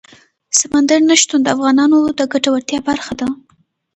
سمندر 0.59 0.99
نه 1.09 1.15
شتون 1.21 1.39
د 1.43 1.47
افغانانو 1.55 1.97
د 2.19 2.21
ګټورتیا 2.33 2.79
برخه 2.89 3.13
ده. 3.19 3.27